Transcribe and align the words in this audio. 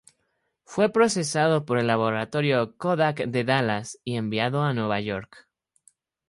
Fue 0.65 0.89
procesado 0.91 1.63
por 1.63 1.77
el 1.77 1.85
laboratorio 1.85 2.75
Kodak 2.75 3.27
de 3.27 3.43
Dallas, 3.43 3.99
y 4.03 4.15
enviado 4.15 4.63
a 4.63 4.73
Nueva 4.73 4.99
York. 4.99 5.47